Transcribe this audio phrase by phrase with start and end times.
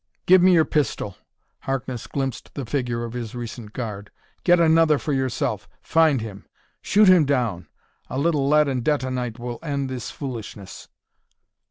[0.25, 1.15] "Give me your pistol!"
[1.59, 4.09] Harkness glimpsed the figure of his recent guard.
[4.43, 6.47] "Get another for yourself find him!
[6.81, 7.67] shoot him down!
[8.09, 10.87] A little lead and detonite will end this foolishness!"